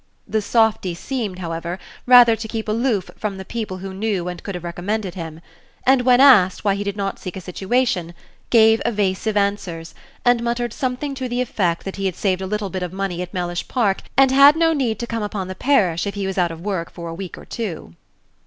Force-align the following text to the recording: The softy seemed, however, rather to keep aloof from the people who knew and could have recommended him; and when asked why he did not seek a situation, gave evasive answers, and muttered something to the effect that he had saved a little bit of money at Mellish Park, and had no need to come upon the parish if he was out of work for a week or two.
The 0.27 0.41
softy 0.41 0.95
seemed, 0.95 1.37
however, 1.37 1.77
rather 2.07 2.35
to 2.35 2.47
keep 2.47 2.67
aloof 2.67 3.11
from 3.19 3.37
the 3.37 3.45
people 3.45 3.77
who 3.77 3.93
knew 3.93 4.27
and 4.27 4.41
could 4.41 4.55
have 4.55 4.63
recommended 4.63 5.13
him; 5.13 5.41
and 5.85 6.01
when 6.01 6.19
asked 6.19 6.65
why 6.65 6.73
he 6.73 6.83
did 6.83 6.97
not 6.97 7.19
seek 7.19 7.35
a 7.37 7.41
situation, 7.41 8.15
gave 8.49 8.81
evasive 8.83 9.37
answers, 9.37 9.93
and 10.25 10.41
muttered 10.41 10.73
something 10.73 11.13
to 11.13 11.29
the 11.29 11.39
effect 11.41 11.83
that 11.83 11.97
he 11.97 12.07
had 12.07 12.15
saved 12.15 12.41
a 12.41 12.47
little 12.47 12.71
bit 12.71 12.81
of 12.81 12.91
money 12.91 13.21
at 13.21 13.31
Mellish 13.31 13.67
Park, 13.67 14.01
and 14.17 14.31
had 14.31 14.55
no 14.55 14.73
need 14.73 14.97
to 14.97 15.05
come 15.05 15.21
upon 15.21 15.47
the 15.49 15.53
parish 15.53 16.07
if 16.07 16.15
he 16.15 16.25
was 16.25 16.39
out 16.39 16.49
of 16.49 16.61
work 16.61 16.89
for 16.91 17.07
a 17.07 17.13
week 17.13 17.37
or 17.37 17.45
two. 17.45 17.93